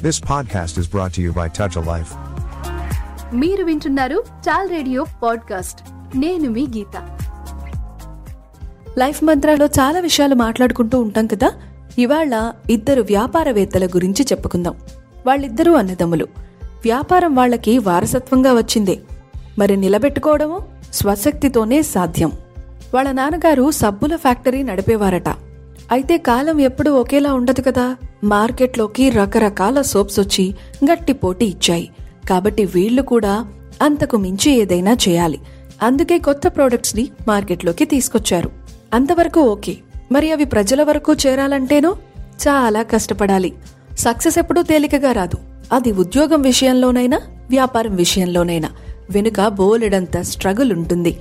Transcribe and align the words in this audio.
This 0.00 0.18
podcast 0.18 0.80
is 0.80 0.86
brought 0.86 1.16
to 1.16 1.20
you 1.20 1.30
by 1.30 1.46
Touch 1.46 1.82
a 1.82 1.96
Life. 1.96 2.14
మీరు 3.34 3.64
వింటున్నారు 3.64 4.24
చాల్ 4.48 4.70
radio 4.70 5.06
podcast 5.22 5.80
నేను 6.18 6.50
మీ 6.50 6.66
గీత. 6.66 7.18
Life 8.98 9.24
మంత్రాలో 9.24 9.66
చాలా 9.66 10.00
విషయాలు 10.00 10.34
మాట్లాడుకుంటూ 10.34 11.00
ఉంటాం 11.00 11.26
కదా? 11.26 11.52
ఇవాళ 11.98 12.52
ఇద్దరు 12.70 13.02
వ్యాపారవేత్తల 13.02 13.86
గురించి 13.86 14.24
చెప్పుకుందాం. 14.24 14.74
వాళ్ళిద్దరూ 15.26 15.72
అన్నదమ్ములు. 15.72 16.24
వ్యాపారం 16.62 17.34
వాళ్ళకి 17.34 17.78
వారసత్వంగా 17.78 18.52
వచ్చిందే. 18.52 18.98
మరి 19.58 19.76
నిలబెట్టుకోవడము 19.76 20.60
స్వశక్తితోనే 20.92 21.82
సాధ్యం. 21.82 22.32
వాళ్ళ 22.94 23.12
నాన్నగారు 23.12 23.70
సబ్బుల 23.70 24.16
ఫ్యాక్టరీ 24.16 24.62
నడిపేవారట. 24.62 25.49
అయితే 25.90 26.18
కాలం 26.18 26.60
ఎప్పుడూ 26.60 26.94
ఒకేలా 26.94 27.34
ఉండదు 27.34 27.60
కదా. 27.60 27.96
మార్కెట్లోకి 28.24 29.10
రకరకాల 29.10 29.82
సోప్స్ 29.82 30.20
వచ్చి 30.20 30.54
గట్టి 30.84 31.12
పోటీ 31.12 31.46
ఇచ్చాయి. 31.46 31.90
కాబట్టి 32.28 32.64
వీళ్ళు 32.64 33.02
కూడా 33.02 33.46
అంతకు 33.82 34.16
మించి 34.16 34.50
ఏదైనా 34.50 34.96
చేయాలి. 35.08 35.40
అందుకే 35.82 36.18
కొత్త 36.18 36.48
ప్రోడక్ట్స్ని 36.48 37.08
మార్కెట్లోకి 37.28 37.84
తీసుకొచ్చారు. 37.84 38.50
అంతవరకు 38.94 39.40
ఓకే. 39.40 39.76
మరి 40.12 40.32
అవి 40.32 40.44
ప్రజల 40.44 40.82
వరకు 40.82 41.12
చేరాలంటేనో? 41.12 41.96
చాలా 42.48 42.82
కష్టపడాలి. 42.82 43.52
సక్సెస్ 43.98 44.38
ఎప్పుడూ 44.38 44.62
తేలికగా 44.62 45.12
రాదు. 45.12 45.38
అది 45.72 45.92
ఉద్యోగం 45.92 46.42
విషయంలోనైనా 46.42 47.20
వ్యాపారం 47.50 47.96
విషయంలోనైనా. 47.96 48.70
వెనుక 49.10 49.48
బోలెడంత 49.48 50.20
స్ట్రగుల్ 50.20 50.72
ఉంటుంది. 50.72 51.20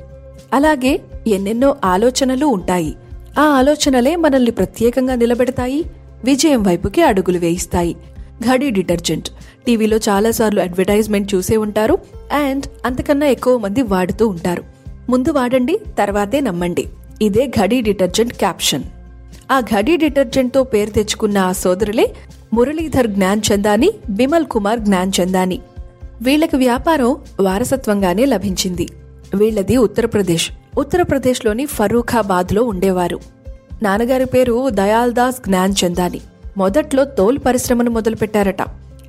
అలాగే 0.54 1.02
ఎన్నెన్నో 1.27 1.76
ఆలోచనలు 1.86 2.46
ఉంటాయి. 2.46 2.96
ఆ 3.38 3.42
ఆలోచనలే 3.42 4.16
మనల్ని 4.16 4.52
ప్రత్యేకంగా 4.52 5.16
నిలబెడతాయి 5.16 5.86
విజయం 6.24 6.64
వైపుకి 6.64 7.02
అడుగులు 7.02 7.38
వేయిస్తాయి. 7.38 7.96
ఘడి 8.42 8.70
డిటర్జెంట్. 8.70 9.30
టీవీలో 9.68 9.98
చాలాసార్లు 9.98 10.62
అడ్వర్టైజ్మెంట్ 10.62 11.36
చూసే 11.36 11.58
ఉంటారు 11.58 11.98
అండ్ 12.34 12.66
అంతకన్నా 12.86 13.27
ఎక్కువ 13.27 13.58
మంది 13.58 13.82
వాడుతూ 13.82 14.27
ఉంటారు. 14.27 14.63
ముందు 15.10 15.32
వాడండి 15.32 15.80
తర్వాతే 15.98 16.40
నమ్మండి. 16.40 16.88
ఇదే 17.21 17.48
ఘడి 17.48 17.82
డిటర్జెంట్ 17.82 18.34
క్యాప్షన్. 18.34 18.84
ఆ 19.52 19.60
ఘడి 19.60 19.98
డిటర్జెంట్తో 19.98 20.64
పేరు 20.64 20.90
తెచ్చుకున్న 20.90 21.38
ఆ 21.38 21.52
సోదరులే 21.52 22.16
మురళీధర్ 22.54 23.08
జ్ఞాన్ 23.08 23.41
చందాని 23.54 23.91
బిమల్ 24.10 24.46
కుమార్ 24.46 24.80
జ్ఞాన్ 24.80 25.12
చందాని 25.21 25.60
వీళ్ళకి 26.21 26.55
వ్యాపారం 26.55 27.16
వారసత్వంగానే 27.40 28.26
లభించింది. 28.26 28.88
వీళ్ళది 29.36 29.77
ఉత్తరప్రదేశ్. 29.77 30.52
ఉత్తరప్రదేశ్లోని 30.77 31.65
ఫరూఖాబాద్లో 31.65 32.63
ఉండేవారు. 32.63 33.20
నాన్నగారి 33.84 34.25
పేరు 34.25 34.70
దయాల్ 34.70 35.13
దాస్ 35.13 35.35
జ్ఞాన్ 35.48 35.73
చందాని. 35.85 36.21
మొదట్లో 36.57 37.03
తోలు 37.05 37.39
పరిశ్రమను 37.39 37.91
మొదలుపెట్టారట. 37.91 38.62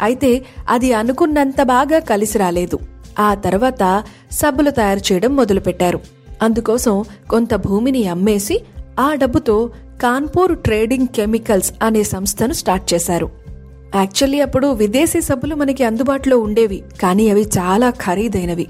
అయితే 0.02 0.44
అది 0.68 0.92
అనుకున్నంత 0.92 1.62
బాగా 1.62 1.98
కలిసి 1.98 2.38
రాలేదు. 2.38 2.78
ఆ 3.18 3.34
తర్వాత 3.34 4.04
సబ్బులు 4.32 4.70
తయారు 4.70 5.12
చేయడం 5.12 5.36
మొదలుపెట్టారు. 5.36 6.00
అందుకోసం 6.42 7.04
కొంత 7.30 7.54
భూమిని 7.54 8.08
అమ్మేసి 8.08 8.60
ఆ 9.00 9.14
డబ్బుతో 9.14 9.70
కాన్పూర్ 10.02 10.58
ట్రేడింగ్ 10.58 11.06
కెమికల్స్ 11.06 11.72
అనే 11.82 12.02
సంస్థను 12.02 12.52
స్టార్ట్ 12.52 12.94
చేశారు. 12.94 13.30
యాక్చువల్లీ 13.94 14.40
అప్పుడు 14.40 14.66
విదేశీ 14.66 15.20
సబ్బులు 15.20 15.54
మనకి 15.54 15.84
అందుబాటులో 15.84 16.38
ఉండేవి 16.38 16.82
కానీ 17.02 17.30
అవి 17.30 17.42
చాలా 17.42 17.90
ఖరీదైనవి. 17.90 18.66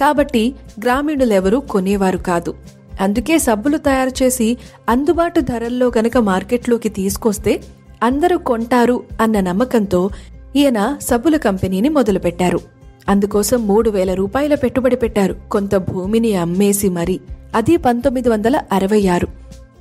కాబట్టి 0.00 0.54
గ్రామీణులెవరూ 0.82 1.60
కొనేవారు 1.60 2.18
కాదు. 2.18 2.54
అందుకే 3.00 3.38
సబ్బులు 3.38 3.78
తయారు 3.78 4.24
చేసి 4.24 4.58
అందుబాటు 4.88 5.40
ధరల్లో 5.40 5.92
గనక 5.98 6.18
మార్కెట్లోకి 6.18 6.88
తీసుకొస్తే 6.88 7.60
అందరూ 8.02 8.38
కొంటారు 8.38 9.02
అన్న 9.20 9.40
నమ్మకంతో 9.40 10.10
ఈయన 10.56 10.96
సబ్బుల 11.00 11.36
కంపెనీని 11.36 11.88
మొదలుపెట్టారు. 11.88 12.60
అందుకోసం 13.08 13.66
మూడు 13.66 13.90
వేల 13.90 14.14
రూపాయల 14.14 14.54
పెట్టుబడి 14.54 14.96
పెట్టారు. 14.96 15.36
కొంత 15.50 15.76
భూమిని 15.76 16.34
అమ్మేసి 16.34 16.88
మరి 16.88 17.20
అది 17.54 17.76
పంతొమ్మిది 17.76 18.28
వందల 18.28 18.60
అరవై 18.72 19.06
ఆరు. 19.06 19.28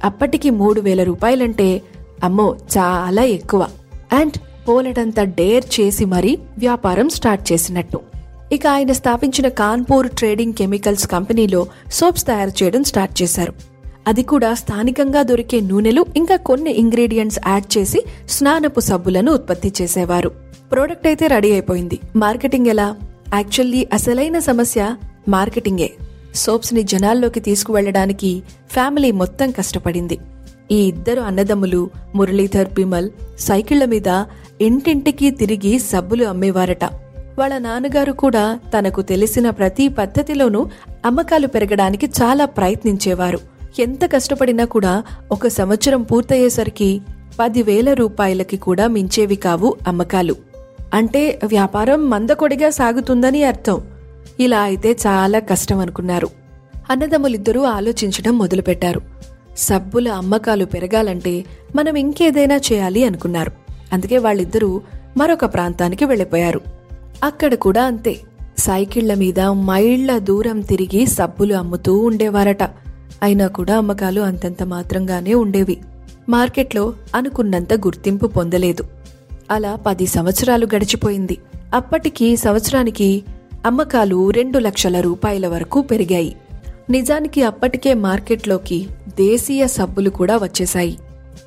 అప్పటికి 0.03 0.50
మూడు 0.50 0.81
వేల 0.81 1.03
రూపాయలంటే 1.03 1.81
అమ్మో 2.23 2.56
చాలా 2.78 3.23
ఎక్కువ. 3.23 3.68
అండ్ 4.13 4.68
పోలెడంత 4.68 5.19
డేర్ 5.19 5.79
చేసి 5.79 6.06
మరీ 6.06 6.39
వ్యాపారం 6.57 7.09
స్టార్ట్ 7.09 7.51
చేసినట్టు. 7.51 8.14
ఇక 8.51 8.67
ఆయన 8.67 8.91
స్థాపించిన 8.91 9.47
కాన్పూర్ 9.47 10.09
ట్రేడింగ్ 10.09 10.53
కెమికల్స్ 10.53 11.07
కంపెనీలో 11.07 11.67
సోప్స్ 11.91 12.28
తయారు 12.28 12.63
చేయడం 12.63 12.83
స్టార్ట్ 12.83 13.22
చేశారు. 13.22 13.53
అది 14.07 14.23
కూడా 14.23 14.53
స్థానికంగా 14.53 15.23
దొరికే 15.23 15.59
నూనెలు 15.59 16.06
ఇంకా 16.16 16.35
కొన్ని 16.35 16.72
ఇంగ్రీడియంట్స్ 16.72 17.39
యాడ్ 17.47 17.78
చేసి 17.78 18.06
స్నానపు 18.29 18.79
సబ్బులను 18.79 19.31
ఉత్పత్తి 19.31 19.73
చేసేవారు. 19.81 20.31
ప్రోడక్ట్ 20.72 21.07
అయితే 21.07 21.28
రెడీ 21.28 21.51
అయిపోయింది. 21.51 22.00
మార్కెటింగ్ 22.16 22.67
ఎలా? 22.67 22.95
యాక్చువల్లీ 23.33 23.88
అసలైన 23.94 24.39
సమస్య 24.39 24.95
మార్కెటింగే. 25.29 25.91
సోప్స్ని 26.35 26.83
జనాల్లోకి 26.83 27.39
తీసుకువెళ్ళడానికి 27.39 28.44
ఫ్యామిలీ 28.72 29.12
మొత్తం 29.12 29.51
కష్టపడింది. 29.51 30.17
ఈ 30.72 30.75
ఇద్దరు 30.75 31.22
అన్నదమ్ములు 31.22 31.89
మురళీధర్ 32.16 32.73
బిమల్ 32.73 33.09
సైకిళ్ళ 33.39 33.85
మీద 33.85 34.23
ఇంటింటికి 34.62 35.31
తిరిగి 35.31 35.79
సబ్బులు 35.79 36.25
అమ్మేవారట. 36.25 37.04
వాళ్ళ 37.40 37.57
నాన్నగారు 37.57 38.12
కూడా 38.12 38.59
తనకు 38.78 39.01
తెలిసిన 39.01 39.50
ప్రతి 39.50 39.88
పద్ధతిలోనూ 39.88 40.68
అమ్మకాలు 41.06 41.47
పెరగడానికి 41.47 42.06
చాలా 42.06 42.46
ప్రయత్నించేవారు. 42.46 43.40
ఎంత 43.79 44.13
కష్టపడినా 44.13 44.66
కూడా 44.66 45.03
ఒక 45.31 45.47
సంవత్సరం 45.47 46.03
పూర్తయ్యేసరికి 46.03 47.01
పదివేల 47.40 47.94
రూపాయలకి 47.94 48.57
కూడా 48.57 48.88
మించేవి 48.88 49.35
కావు 49.35 49.75
అమ్మకాలు. 49.88 50.35
అంటే 50.94 51.40
వ్యాపారం 51.45 52.09
మందకొడిగా 52.09 52.69
సాగుతుందని 52.69 53.44
అర్థం. 53.44 53.81
ఇలా 54.40 54.59
అయితే 54.59 54.91
చాలా 55.07 55.40
కష్టం 55.40 55.79
అనుకున్నారు. 55.79 56.29
అన్నదమ్ములిద్దరూ 56.90 57.63
ఆలోచించడం 57.63 58.38
మొదలుపెట్టారు. 58.38 59.01
సబ్బుల 59.57 60.09
అమ్మకాలు 60.09 60.66
పెరగాలంటే 60.66 61.45
మనం 61.75 61.95
ఇంకేదైనా 61.95 62.56
చేయాలి 62.56 63.06
అనుకున్నారు. 63.06 63.51
అందుకే 63.94 64.18
వాళ్ళిద్దరూ 64.18 64.81
మరొక 65.18 65.45
ప్రాంతానికి 65.45 66.06
వెళ్ళిపోయారు. 66.06 66.75
అక్కడ 67.25 67.56
కూడా 67.56 67.84
అంతే. 67.84 68.19
సైకిళ్ళ 68.58 69.13
మీద 69.13 69.40
మైళ్ళ 69.40 70.18
దూరం 70.18 70.62
తిరిగి 70.62 71.06
సబ్బులు 71.06 71.53
అమ్ముతూ 71.53 71.97
ఉండేవారట. 71.97 72.63
అయినా 73.24 73.47
కూడా 73.47 73.78
అమ్మకాలు 73.78 74.22
అంతంత 74.22 74.63
మాత్రంగానే 74.63 75.34
ఉండేవి. 75.34 75.78
మార్కెట్లో 76.30 76.94
అనుకున్నంత 77.16 77.74
గుర్తింపు 77.74 78.28
పొందలేదు. 78.28 78.84
అలా 79.52 79.75
పది 79.75 80.08
సంవత్సరాలు 80.08 80.68
గడిచిపోయింది. 80.75 81.38
అప్పటికి 81.74 82.38
సంవత్సరానికి 82.38 83.24
అమ్మకాలు 83.66 84.30
రెండు 84.30 84.59
లక్షల 84.59 85.00
రూపాయల 85.00 85.47
వరకు 85.47 85.81
పెరిగాయి. 85.81 86.36
నిజానికి 86.90 87.44
అప్పటికే 87.44 87.94
మార్కెట్లోకి 87.94 88.88
దేశీయ 89.07 89.68
సబ్బులు 89.68 90.09
కూడా 90.09 90.38
వచ్చేశాయి. 90.38 90.97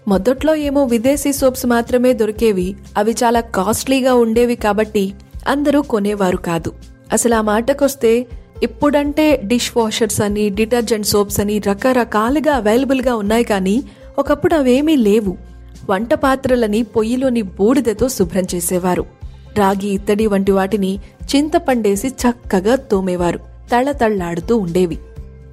మొదట్లో 0.08 0.54
ఏమో 0.54 0.84
విదేశీ 0.84 1.32
సోప్స్ 1.32 1.66
మాత్రమే 1.66 2.12
దొరికేవి. 2.12 2.76
అవి 2.96 3.12
చాలా 3.12 3.40
కాస్ట్లీగా 3.40 4.14
ఉండేవి 4.14 4.54
కాబట్టి 4.54 5.14
అందరూ 5.48 5.82
కొనేవారు 5.82 6.36
కాదు. 6.36 6.72
అసలు 7.12 7.34
ఆ 7.34 7.40
మాటకొస్తే 7.40 8.26
ఇప్పుడంటే 8.62 9.40
డిష్ 9.44 9.72
వాషర్స్ 9.76 10.20
అని 10.20 10.48
డిటర్జెంట్ 10.48 11.06
సోప్స్ 11.06 11.40
అని 11.40 11.58
రకరకాలుగా 11.58 12.54
అవైలబుల్గా 12.54 13.16
ఉన్నాయి 13.16 13.44
కానీ 13.44 13.82
ఒకప్పుడు 14.18 14.54
అవేమీ 14.54 14.96
లేవు. 14.96 15.36
వంట 15.90 16.14
పాత్రలని 16.14 16.82
పొయ్యిలోని 16.82 17.42
బూడిదతో 17.42 18.08
శుభ్రం 18.08 18.44
చేసేవారు. 18.54 19.06
రాగి 19.58 19.88
ఇత్తడి 19.88 20.26
వంటి 20.26 20.52
వాటిని 20.52 20.98
చింతపండేసి 21.36 22.08
చక్కగా 22.08 22.74
తోమేవారు. 22.74 23.38
తళతళ్ళాడుతూ 23.72 24.56
ఉండేవి. 24.56 24.98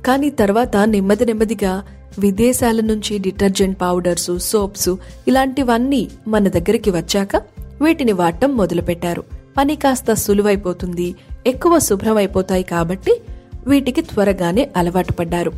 కానీ 0.06 0.29
తర్వాత 0.29 0.78
నెమ్మది 0.78 1.25
నెమ్మదిగా 1.25 1.84
విదేశాల 2.19 2.79
నుంచి 2.79 3.18
డిటర్జెంట్ 3.18 3.81
పౌడర్సు 3.81 4.38
సోప్సు 4.38 4.97
ఇలాంటివన్నీ 5.28 6.07
మన 6.28 6.47
దగ్గరికి 6.47 6.90
వచ్చాక 6.90 7.35
వీటిని 7.81 8.12
వాడటం 8.12 8.57
మొదలుపెట్టారు. 8.57 9.24
పని 9.57 9.75
కాస్త 9.75 10.13
సులువైపోతుంది 10.13 11.16
ఎక్కువ 11.48 11.80
శుభ్రమైపోతాయి 11.80 12.63
కాబట్టి 12.63 13.22
వీటికి 13.68 14.02
త్వరగానే 14.02 14.69
అలవాటు 14.78 15.12
పడ్డారు. 15.12 15.52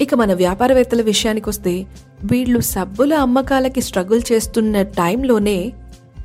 ఇక 0.00 0.14
మన 0.14 0.32
వ్యాపారవేత్తల 0.32 1.02
విషయానికొస్తే 1.02 1.86
వీళ్ళు 2.24 2.60
సబ్బుల 2.60 3.14
అమ్మకాలకి 3.14 3.80
స్ట్రగుల్ 3.80 4.22
చేస్తున్న 4.32 4.82
టైంలోనే 4.82 5.72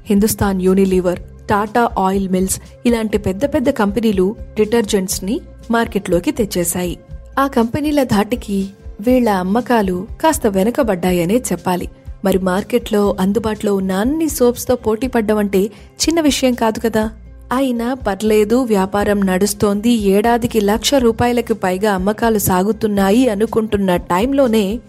Hindustan 0.05 0.61
Unilever 0.61 1.19
Tata 1.49 1.89
oil 1.99 2.29
mills 2.29 2.61
ఇలాంటి 2.85 3.17
పెద్ద 3.17 3.45
పెద్ద 3.45 3.69
కంపెనీలు 3.69 4.35
డిటర్జెంట్స్ని 4.53 5.41
మార్కెట్లోకి 5.71 6.31
తెచ్చేశాయి. 6.31 6.99
ఆ 7.39 7.47
కంపెనీల 7.47 8.03
ధాటికి 8.03 8.69
వీళ్ళ 9.01 9.29
అమ్మకాలు 9.29 10.07
కాస్త 10.21 10.47
వెనకబడ్డాయనే 10.47 11.37
చెప్పాలి. 11.51 11.89
మరి 12.25 12.39
మార్కెట్లో 12.39 13.15
అందుబాటులో 13.19 13.75
ఉన్న 13.75 13.91
అన్ని 13.91 14.29
సోప్స్తో 14.29 14.75
పోటీ 14.75 15.07
పడ్డం 15.07 15.37
అంటే 15.37 15.61
చిన్న 16.03 16.21
విషయం 16.21 16.53
కాదు 16.53 16.79
కదా. 16.79 17.11
అయినా 17.53 17.93
పర్లేదు 17.93 18.55
వ్యాపారం 18.55 19.25
నడుస్తోంది 19.25 19.89
ఏడాదికి 19.89 20.61
లక్ష 20.61 20.93
రూపాయలకు 20.93 21.53
పైగా 21.53 21.93
అమ్మకాలు 21.93 22.39
సాగుతున్నాయి 22.39 23.29
అనుకుంటున్న 23.29 23.95
టైంలోనే 23.95 24.79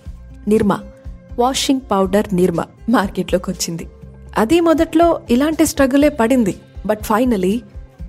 నిర్మ 0.49 0.79
వాషింగ్ 1.38 1.81
పౌడర్ 1.91 2.27
నిర్మ 2.33 2.65
మార్కెట్లోకి 2.88 3.50
వచ్చింది 3.50 3.87
అది 4.38 4.61
మొదట్లో 4.61 5.21
ఇలాంటి 5.31 5.67
స్ట్రగులే 5.67 6.09
పడింది 6.09 6.55
బట్ 6.87 7.03
ఫైనలీ 7.03 7.62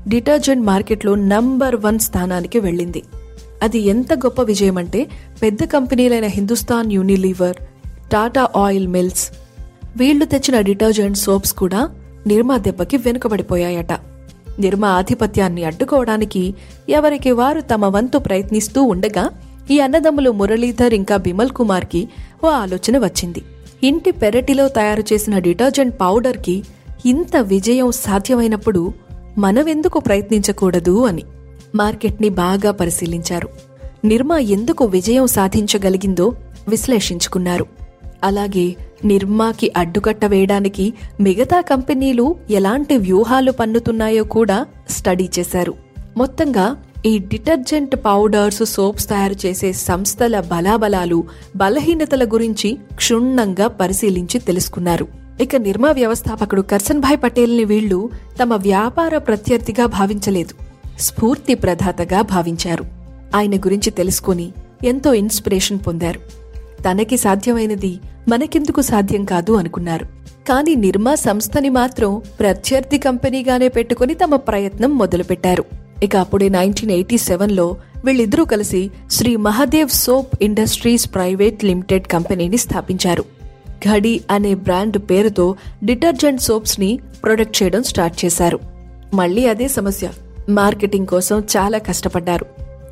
డిటర్జెంట్ 0.07 0.65
మార్కెట్లో 0.65 1.15
నంబర్ 1.15 1.75
వన్ 1.75 1.99
స్థానానికి 1.99 2.59
వెళ్ళింది. 2.59 3.03
అది 3.63 3.79
ఎంత 3.79 4.13
గొప్ప 4.13 4.41
విజయం 4.41 4.77
అంటే 4.77 5.07
పెద్ద 5.41 5.63
కంపెనీలైన 5.63 6.25
Hindustan 6.25 6.91
Unilever 6.91 7.57
Tata 8.11 8.49
oil 8.57 8.87
mills. 8.87 9.31
వీళ్ళు 9.97 10.25
తెచ్చిన 10.25 10.61
డిటర్జెంట్ 10.61 11.17
సోప్స్ 11.17 11.53
కూడా 11.53 11.89
నిర్మా 12.27 12.57
దెబ్బకి 12.57 12.97
వెనుకబడిపోయాయట. 12.97 13.91
నిర్మా 14.59 14.87
ఆధిపత్యాన్ని 14.87 15.63
అడ్డుకోవడానికి 15.63 16.55
ఎవరికి 16.89 17.31
వారు 17.31 17.61
తమ 17.61 17.85
వంతు 17.85 18.17
ప్రయత్నిస్తూ 18.17 18.83
ఉండగా 18.83 19.29
ఈ 19.71 19.79
అన్నదమ్ములు 19.79 20.31
మురళీధర్ 20.31 20.93
ఇంకా 20.93 21.17
బిమల్ 21.17 21.49
కుమార్కి 21.49 22.09
ఓ 22.43 22.47
ఆలోచన 22.47 22.97
వచ్చింది. 22.97 23.43
ఇంటి 23.83 24.11
పెరటిలో 24.11 24.67
తయారు 24.67 25.03
చేసిన 25.13 25.37
డిటర్జెంట్ 25.37 25.95
పౌడర్కి 26.01 26.63
ఇంత 27.05 27.37
విజయం 27.37 27.91
సాధ్యమైనప్పుడు 27.91 28.93
మనమెందుకు 29.37 29.99
ప్రయత్నించకూడదు 29.99 31.05
అని 31.05 31.23
మార్కెట్ని 31.75 32.29
బాగా 32.29 32.71
పరిశీలించారు. 32.71 33.49
నిర్మా 34.05 34.37
ఎందుకు 34.37 34.85
విజయం 34.85 35.27
సాధించగలిగిందో 35.27 36.33
విశ్లేషించుకున్నారు. 36.67 37.76
అలాగే 38.27 38.75
నిర్మాకి 39.05 39.67
అడ్డుకట్ట 39.77 40.25
వేయడానికి 40.25 40.93
మిగతా 41.21 41.61
కంపెనీలు 41.61 42.35
ఎలాంటి 42.49 42.97
వ్యూహాలు 42.97 43.51
పన్నుతున్నాయో 43.51 44.23
కూడా 44.23 44.65
స్టడీ 44.89 45.29
చేశారు. 45.39 45.73
మొత్తంగా 46.17 46.65
ఈ 47.05 47.17
డిటర్జెంట్ 47.17 47.95
పౌడర్స్ 47.95 48.65
సోప్స్ 48.65 49.09
తయారు 49.09 49.35
చేసే 49.45 49.73
సంస్థల 49.73 50.39
బలాబలాలు 50.39 51.23
బలహీనతల 51.55 52.23
గురించి 52.23 52.77
క్షుణ్ణంగా 52.95 53.67
పరిశీలించి 53.67 54.39
తెలుసుకున్నారు. 54.39 55.07
ఇక 55.41 55.55
నిర్మా 55.55 55.91
వ్యవస్థాపకుడు 55.91 56.61
కర్సన్ 56.61 56.99
భాయ్ 56.99 57.19
పటేల్ని 57.23 57.63
వీళ్ళు 57.63 58.09
తమ 58.41 58.53
వ్యాపార 58.53 59.17
ప్రత్యర్థిగా 59.17 59.85
భావించలేదు 59.85 60.53
స్ఫూర్తి 60.99 61.55
ప్రదాతగా 61.55 62.21
భావించారు. 62.21 62.85
ఆయన 63.35 63.55
గురించి 63.55 63.91
తెలుసుకుని 63.91 64.47
ఎంతో 64.83 65.13
ఇన్స్పిరేషన్ 65.13 65.79
పొందారు. 65.87 66.46
తనకి 66.85 67.17
సాధ్యమైనది 67.17 67.99
మనకెందుకు 68.27 68.81
సాధ్యం 68.81 69.25
కాదు 69.25 69.51
అనుకున్నారు. 69.51 70.05
కానీ 70.49 70.75
నిర్మా 70.75 71.15
సంస్థని 71.15 71.69
మాత్రం 71.69 72.21
ప్రత్యర్థి 72.39 72.97
కంపెనీగానే 72.97 73.67
పెట్టుకుని 73.67 74.13
తమ 74.13 74.35
ప్రయత్నం 74.35 74.97
మొదలుపెట్టారు. 74.97 75.65
ఇక 76.03 76.15
అప్పుడే 76.15 76.49
నైన్టీన్ 76.49 76.91
ఎయిటీ 76.91 77.17
సెవెన్లో 77.17 77.75
వీళ్ళిద్దరూ 78.05 78.45
కలిసి 78.45 78.91
Shri 79.11 79.35
Mahadev 79.35 79.89
soap 79.89 80.27
industries 80.41 81.13
private 81.13 81.63
limited 81.63 82.07
కంపెనీని 82.07 82.57
స్థాపించారు. 82.57 83.25
ఘడి 83.89 84.21
అనే 84.31 84.53
బ్రాండ్ 84.55 84.97
పేరుతో 84.97 85.55
డిటర్జెంట్ 85.83 86.41
సోప్స్ని 86.41 86.99
ప్రొడక్ట్ 87.23 87.63
చేయడం 87.63 87.83
స్టార్ట్ 87.83 88.25
చేశారు. 88.25 88.59
మళ్ళీ 89.13 89.47
అదే 89.47 89.67
సమస్య. 89.67 90.09
మార్కెటింగ్ 90.49 91.07
కోసం 91.07 91.39
చాలా 91.39 91.77
కష్టపడ్డారు. 91.77 92.45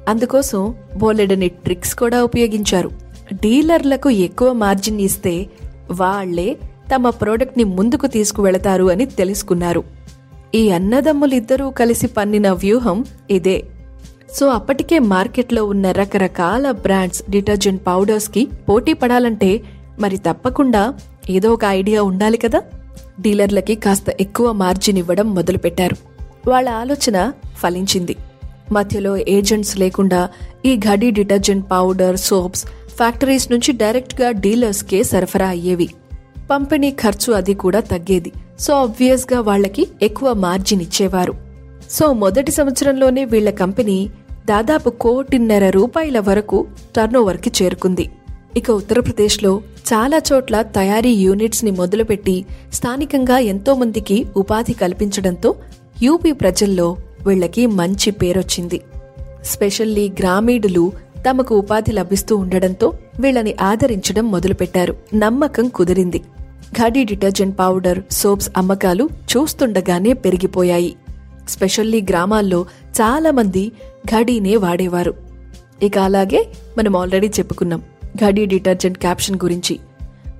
అందుకోసం 0.08 0.76
బోలెడని 0.98 1.48
ట్రిక్స్ 1.48 1.96
కూడా 1.96 2.24
ఉపయోగించారు. 2.24 3.05
డీలర్లకు 3.34 4.10
ఎక్కువ 4.10 4.54
మార్జిన్ 4.54 5.02
ఇస్తే 5.02 5.48
వాళ్ళే 5.92 6.58
తమ 6.96 7.10
ప్రోడక్ట్ని 7.10 7.64
ముందుకు 7.64 8.08
తీసుకువెళతారు 8.08 8.92
అని 8.92 9.06
తెలుసుకున్నారు. 9.06 9.84
ఈ 10.56 10.70
అన్నదమ్ములిద్దరూ 10.70 11.70
కలిసి 11.70 12.08
పన్నిన 12.08 12.52
వ్యూహం 12.52 13.06
ఇదే. 13.32 13.64
సో 14.36 14.48
అప్పటికే 14.48 15.00
మార్కెట్లో 15.00 15.66
ఉన్న 15.66 15.92
రకరకాల 15.92 16.72
బ్రాండ్స్ 16.72 17.24
డిటర్జెంట్ 17.30 17.88
పౌడర్స్కి 17.88 18.48
పోటీ 18.70 18.94
పడాలంటే 18.94 19.62
మరి 20.00 20.18
తప్పకుండా 20.18 20.94
ఏదో 21.30 21.54
ఒక 21.54 21.66
ఐడియా 21.66 22.04
ఉండాలి 22.04 22.38
కదా? 22.38 22.62
డీలర్లకి 23.20 23.76
కాస్త 23.76 24.06
ఎక్కువ 24.20 24.52
మార్జిన్ 24.52 24.98
ఇవ్వడం 24.98 25.36
మొదలుపెట్టారు. 25.36 25.96
వాళ్ళ 26.50 26.70
ఆలోచన 26.70 27.32
ఫలించింది. 27.58 28.16
మధ్యలో 28.72 29.18
ఏజెంట్స్ 29.18 29.80
లేకుండా 29.80 30.30
ఈ 30.66 30.78
Ghadi 30.78 31.12
detergent 31.12 31.72
powder 31.72 32.18
soaps 32.18 32.66
factories 32.96 33.52
నుంచి 33.52 33.72
డైరెక్ట్గా 33.72 34.32
డీలర్స్కే 34.32 35.04
సరఫరా 35.04 35.48
అయ్యేవి. 35.48 35.90
పంపిణీ 36.52 36.92
ఖర్చు 36.92 37.34
అది 37.34 37.54
కూడా 37.54 37.80
తగ్గేది. 37.80 38.32
సో 38.60 38.74
ఆబ్వియస్గా 38.74 39.42
వాళ్ళకి 39.42 39.88
ఎక్కువ 40.02 40.34
మార్జిన్ 40.34 40.82
ఇచ్చేవారు. 40.82 41.34
సో 41.90 42.14
మొదటి 42.14 42.52
సంవత్సరంలోనే 42.52 43.26
వీళ్ళ 43.26 43.50
కంపెనీ 43.50 44.10
దాదాపు 44.46 44.90
కోటిన్నర 44.90 45.70
రూపాయల 45.70 46.20
వరకు 46.20 46.68
టర్నోవర్కి 46.96 47.64
చేరుకుంది. 47.64 48.12
ఇక 48.58 48.72
ఉత్తరప్రదేశ్లో 48.72 49.62
చాలా 49.94 50.22
చోట్ల 50.34 50.62
తయారీ 50.62 51.12
యూనిట్స్ని 51.12 51.72
మొదలుపెట్టి 51.72 52.46
స్థానికంగా 52.74 53.38
ఎంతో 53.38 53.76
మందికి 53.76 54.26
ఉపాధి 54.38 54.74
కల్పించడంతో 54.74 55.56
యూపీ 56.04 56.32
ప్రజల్లో 56.32 56.98
వీళ్ళకి 57.28 57.66
మంచి 57.66 58.12
పేరొచ్చింది. 58.12 58.82
స్పెషల్లీ 59.44 60.10
గ్రామీణులు 60.10 61.05
తమకు 61.30 61.56
ఉపాధి 61.56 61.92
లభిస్తూ 61.92 62.38
ఉండడంతో 62.38 62.94
వీళ్ళని 63.20 63.56
ఆదరించడం 63.62 64.32
మొదలుపెట్టారు. 64.32 64.96
నమ్మకం 65.14 65.68
కుదిరింది. 65.68 66.22
ఘడి 66.72 67.04
డిటర్జెంట్ 67.04 67.60
పౌడర్ 67.60 68.00
సోప్స్ 68.12 68.50
అమ్మకాలు 68.58 69.10
చూస్తుండగానే 69.32 70.14
పెరిగిపోయాయి. 70.14 70.96
స్పెషల్లీ 71.50 72.02
గ్రామాల్లో 72.02 72.66
చాలామంది 73.02 73.72
ఘడీనే 74.06 74.56
వాడేవారు. 74.56 75.14
ఇక 75.84 75.98
అలాగే 75.98 76.48
మనం 76.78 76.96
ఆల్రెడీ 76.96 77.28
చెప్పుకున్నాం 77.28 77.82
ఘడి 78.16 78.46
డిటర్జెంట్ 78.46 78.98
క్యాప్షన్ 78.98 79.36
గురించి. 79.36 79.80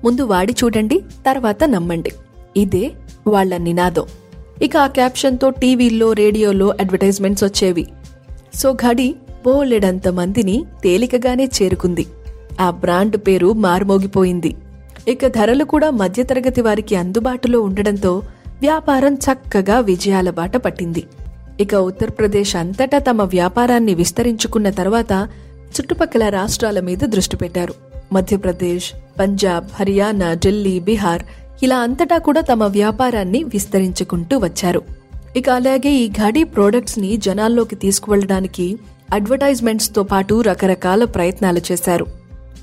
ముందు 0.04 0.22
వాడి 0.22 0.54
చూడండి 0.64 1.00
తర్వాత 1.26 1.64
నమ్మండి. 1.64 2.12
ఇదే 2.56 2.92
వాళ్ళ 3.26 3.56
నినాదం. 3.56 4.04
ఇక 4.62 4.76
ఆ 4.76 4.86
క్యాప్షన్తో 4.86 5.50
టీవీల్లో 5.50 6.12
రేడియోలో 6.12 6.74
అడ్వర్టైజ్మెంట్స్ 6.80 7.44
వచ్చేవి. 7.44 7.86
సో 8.54 8.72
ఘడి 8.72 9.14
బోలెడంత 9.46 10.08
మందిని 10.08 10.64
తేలికగానే 10.82 11.44
చేరుకుంది. 11.44 12.06
ఆ 12.60 12.70
బ్రాండ్ 12.70 13.16
పేరు 13.16 13.52
మారుమోగిపోయింది. 13.52 14.56
ఇక 15.08 15.26
ధరలు 15.26 15.64
కూడా 15.64 15.90
మధ్యతరగతి 15.90 16.60
వారికి 16.60 16.96
అందుబాటులో 16.96 17.60
ఉండడంతో 17.60 18.22
వ్యాపారం 18.60 19.14
చక్కగా 19.14 19.80
విజయాల 19.80 20.30
బాట 20.30 20.56
పట్టింది. 20.56 21.04
ఇక 21.60 21.74
ఉత్తరప్రదేశ్ 21.74 22.56
అంతటా 22.56 22.98
తమ 22.98 23.22
వ్యాపారాన్ని 23.22 23.94
విస్తరించుకున్న 23.94 24.70
తర్వాత 24.70 25.28
చుట్టుపక్కల 25.76 26.28
రాష్ట్రాల 26.28 26.80
మీద 26.80 26.98
దృష్టి 26.98 27.36
పెట్టారు. 27.36 27.74
మధ్యప్రదేశ్ 28.12 28.92
పంజాబ్ 29.20 29.66
హర్యానా 29.74 30.34
ఢిల్లీ 30.34 30.80
బీహార్ 30.80 31.22
ఇలా 31.62 31.78
అంతటా 31.78 32.18
కూడా 32.18 32.40
తమ 32.40 32.64
వ్యాపారాన్ని 32.64 33.44
విస్తరించుకుంటూ 33.44 34.38
వచ్చారు. 34.38 34.82
ఇక 35.36 35.50
అలాగే 35.50 35.90
ఈ 35.90 36.08
ఘడి 36.08 36.44
ప్రోడక్ట్స్ని 36.44 37.16
జనాల్లోకి 37.16 37.76
తీసుకువెళ్ళడానికి 37.76 38.78
అడ్వర్టైజ్మెంట్స్తో 39.12 40.02
పాటు 40.02 40.40
రకరకాల 40.40 41.04
ప్రయత్నాలు 41.04 41.60
చేశారు. 41.72 42.06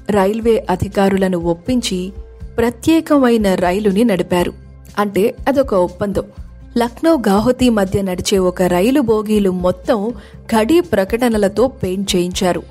రైల్వే 0.09 0.65
అధికారులను 0.69 1.37
ఒప్పించి 1.37 2.13
ప్రత్యేకమైన 2.57 3.55
రైలుని 3.55 4.03
నడిపారు. 4.03 4.53
అంటే 4.99 5.35
అదొక 5.47 5.73
ఒప్పందం. 5.73 6.23
లక్నో 6.77 7.13
గాహుతి 7.27 7.69
మధ్య 7.69 8.01
నడిచే 8.01 8.37
ఒక 8.37 8.61
రైలు 8.61 9.01
బోగీలు 9.01 9.49
మొత్తం 9.49 10.13
ఘడీ 10.55 10.79
ప్రకటనలతో 10.79 11.67
పెయింట్ 11.67 12.15
చేయించారు. 12.15 12.63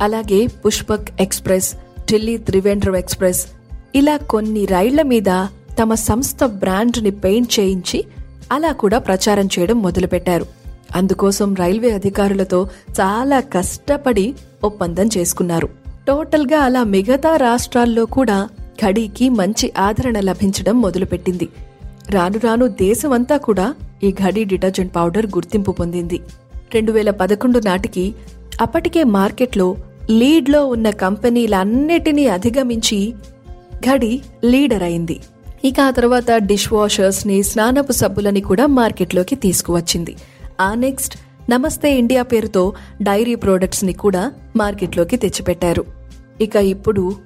అలాగే 0.00 0.46
పుష్పక్ 0.46 1.08
ఎక్స్ప్రెస్ 1.20 1.74
ఢిల్లీ 2.10 2.36
త్రివేంద్రం 2.36 2.96
ఎక్స్ప్రెస్ 2.96 3.46
ఇలా 3.94 4.16
కొన్ని 4.16 4.66
రైళ్ళ 4.66 5.02
మీద 5.02 5.46
తమ 5.82 5.94
సంస్థ 5.94 6.44
బ్రాండ్ని 6.44 7.10
పెయింట్ 7.10 7.60
చేయించి 7.60 8.04
అలా 8.52 8.72
కూడా 8.72 8.98
ప్రచారం 8.98 9.48
చేయడం 9.58 9.82
మొదలుపెట్టారు. 9.82 10.59
అందుకోసం 10.96 11.54
రైల్వే 11.54 11.90
అధికారులతో 11.90 12.68
చాలా 13.00 13.40
కష్టపడి 13.40 14.34
ఒప్పందం 14.64 15.08
చేసుకున్నారు. 15.16 15.68
టోటల్గా 16.08 16.58
అలా 16.58 16.84
మిగతా 16.84 17.36
రాష్ట్రాల్లో 17.36 18.04
కూడా 18.04 18.48
ఘడీకి 18.86 19.28
మంచి 19.28 19.72
ఆదరణ 19.78 20.20
లభించడం 20.20 20.80
మొదలుపెట్టింది. 20.80 21.48
రాను 22.10 22.38
రాను 22.38 22.66
దేశమంతా 22.66 23.36
కూడా 23.36 23.74
ఈ 24.02 24.12
ఘడీ 24.12 24.44
డిటర్జెంట్ 24.44 24.96
పౌడర్ 24.96 25.26
గుర్తింపు 25.26 25.72
పొందింది. 25.72 26.20
రెండు 26.74 26.92
వేల 26.92 27.10
పదకొండు 27.10 27.58
నాటికి 27.58 28.14
అప్పటికే 28.60 29.04
మార్కెట్లో 29.04 29.76
లీడ్లో 30.10 30.66
ఉన్న 30.66 30.90
కంపెనీలన్నిటినీ 30.90 32.26
అధిగమించి 32.26 33.14
ఘడి 33.74 34.20
లీడర్ 34.44 34.82
అయింది. 34.82 35.20
ఇక 35.64 35.80
ఆ 35.80 35.90
తర్వాత 35.90 36.30
డిష్ 36.36 36.72
వాషర్స్ని 36.72 37.42
స్నానపు 37.42 37.92
సబ్బులని 37.92 38.40
కూడా 38.40 38.66
మార్కెట్లోకి 38.66 39.34
తీసుకువచ్చింది. 39.36 40.16
ఆ 40.60 40.74
నెక్స్ట్ 40.74 41.18
నమస్తే 41.50 41.98
ఇండియా 41.98 42.22
పేరుతో 42.22 42.72
డైరీ 43.02 43.34
ప్రోడక్ట్స్ని 43.34 43.92
కూడా 43.92 44.32
మార్కెట్లోకి 44.56 45.16
తెచ్చిపెట్టారు. 45.16 45.84
ఇక 46.40 46.56
ఇప్పుడు 46.56 47.16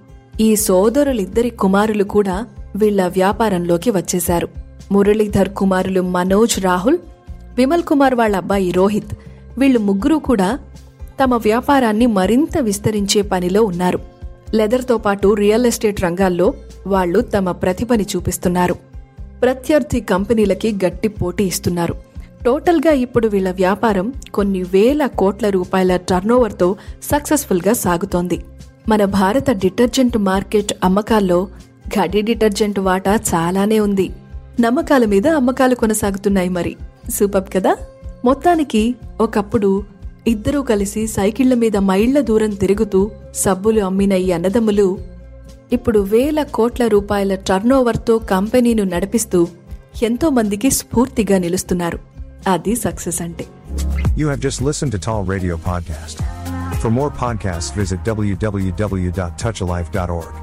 ఈ 0.41 0.57
సోదరులిద్దరి 0.57 1.51
కుమారులు 1.51 2.05
కూడా 2.05 2.47
వీళ్ళ 2.77 3.07
వ్యాపారంలోకి 3.07 3.91
వచ్చేశారు. 3.91 4.49
మురళీధర్ 4.93 5.49
కుమారులు 5.49 6.01
మనోజ్ 6.01 6.61
రాహుల్ 6.61 6.99
విమల్ 7.57 7.83
కుమార్ 7.83 8.15
వాళ్ళ 8.15 8.37
అబ్బాయి 8.37 8.71
రోహిత్ 8.71 9.15
వీళ్ళు 9.59 9.79
ముగ్గురు 9.79 10.17
కూడా 10.17 10.59
తమ 11.23 11.35
వ్యాపారాన్ని 11.35 12.07
మరింత 12.07 12.59
విస్తరించే 12.59 13.23
పనిలో 13.23 13.63
ఉన్నారు. 13.63 13.99
లెదర్తో 14.55 14.99
పాటు 14.99 15.35
రియల్ 15.35 15.67
ఎస్టేట్ 15.67 16.03
రంగాల్లో 16.03 16.55
వాళ్ళు 16.87 17.21
తమ 17.21 17.51
ప్రతిభని 17.51 18.07
చూపిస్తున్నారు. 18.17 18.75
ప్రత్యర్థి 19.43 20.01
కంపెనీలకి 20.01 20.73
గట్టి 20.87 21.09
పోటీ 21.09 21.45
ఇస్తున్నారు. 21.45 22.14
టోటల్గా 22.47 22.93
ఇప్పుడు 22.93 23.29
వీళ్ళ 23.29 23.51
వ్యాపారం 23.51 24.13
కొన్ని 24.35 24.63
వేల 24.63 25.07
కోట్ల 25.07 25.49
రూపాయల 25.49 25.97
టర్నోవర్తో 25.97 26.77
సక్సెస్ఫుల్గా 27.03 27.73
సాగుతోంది. 27.73 28.45
మన 28.89 29.05
భారత 29.05 29.51
డిటర్జెంట్ 29.51 30.19
మార్కెట్ 30.19 30.73
అమ్మకాల్లో 30.85 31.49
గడి 31.99 32.23
డిటర్జెంట్ 32.23 32.79
వాటా 32.79 33.21
చాలానే 33.35 33.81
ఉంది. 33.81 34.11
నమ్మకాల 34.61 35.05
మీద 35.05 35.29
అమ్మకాలు 35.29 35.75
కొనసాగుతున్నాయి 35.75 36.49
మరి. 36.49 36.77
సూపర్ 37.11 37.55
కదా? 37.57 37.77
మొత్తానికి 38.25 38.95
ఒకప్పుడు 39.21 39.85
ఇద్దరూ 40.27 40.63
కలిసి 40.63 41.07
సైకిళ్ళ 41.07 41.55
మీద 41.55 41.77
మైళ్ళ 41.77 42.21
దూరం 42.21 42.51
తిరుగుతూ 42.51 43.11
సబ్బులు 43.35 43.81
అమ్మిన 43.81 44.13
ఈ 44.13 44.31
అన్నదమ్ములు 44.31 44.99
ఇప్పుడు 45.73 45.99
వేల 45.99 46.43
కోట్ల 46.43 46.87
రూపాయల 46.87 47.35
టర్నోవర్తో 47.35 48.19
కంపెనీను 48.19 48.85
నడిపిస్తూ 48.85 49.49
ఎంతో 50.03 50.31
మందికి 50.31 50.71
స్ఫూర్తిగా 50.71 51.39
నిలుస్తున్నారు. 51.39 52.14
అది 52.48 52.76
సక్సెస్ 52.76 53.22
అంటే 53.22 53.48
You 54.18 54.28
have 54.28 54.40
just 54.40 54.62
listened 54.62 54.92
to 54.92 55.00
Tall 55.00 55.24
Radio 55.24 55.58
Podcast. 55.58 56.22
For 56.82 56.90
more 56.90 57.12
podcasts, 57.12 57.74
visit 57.74 58.04
www.touchalife.org. 58.04 60.43